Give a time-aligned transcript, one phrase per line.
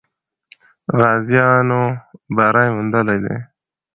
[0.99, 1.83] غازیانو
[2.35, 3.37] بری موندلی دی.